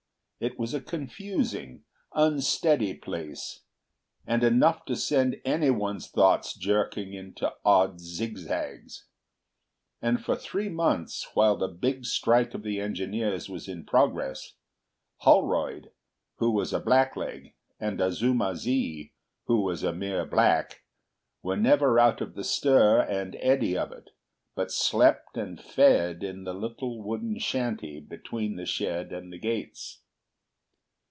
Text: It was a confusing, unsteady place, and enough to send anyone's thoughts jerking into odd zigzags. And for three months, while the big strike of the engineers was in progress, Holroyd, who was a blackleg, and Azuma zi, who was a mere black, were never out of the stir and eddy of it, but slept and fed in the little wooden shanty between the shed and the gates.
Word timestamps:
It 0.43 0.57
was 0.57 0.73
a 0.73 0.81
confusing, 0.81 1.83
unsteady 2.15 2.95
place, 2.95 3.59
and 4.25 4.43
enough 4.43 4.85
to 4.85 4.95
send 4.95 5.39
anyone's 5.45 6.07
thoughts 6.09 6.55
jerking 6.55 7.13
into 7.13 7.53
odd 7.63 7.99
zigzags. 7.99 9.05
And 10.01 10.19
for 10.19 10.35
three 10.35 10.67
months, 10.67 11.27
while 11.35 11.55
the 11.55 11.67
big 11.67 12.05
strike 12.05 12.55
of 12.55 12.63
the 12.63 12.79
engineers 12.81 13.49
was 13.49 13.67
in 13.67 13.85
progress, 13.85 14.55
Holroyd, 15.17 15.91
who 16.37 16.49
was 16.49 16.73
a 16.73 16.79
blackleg, 16.81 17.53
and 17.79 18.01
Azuma 18.01 18.55
zi, 18.55 19.13
who 19.45 19.61
was 19.61 19.83
a 19.83 19.93
mere 19.93 20.25
black, 20.25 20.81
were 21.43 21.55
never 21.55 21.99
out 21.99 22.19
of 22.19 22.33
the 22.33 22.43
stir 22.43 22.99
and 23.01 23.35
eddy 23.41 23.77
of 23.77 23.91
it, 23.91 24.09
but 24.55 24.71
slept 24.71 25.37
and 25.37 25.61
fed 25.61 26.23
in 26.23 26.45
the 26.45 26.53
little 26.55 27.03
wooden 27.03 27.37
shanty 27.37 27.99
between 27.99 28.55
the 28.55 28.65
shed 28.65 29.13
and 29.13 29.31
the 29.31 29.37
gates. 29.37 29.99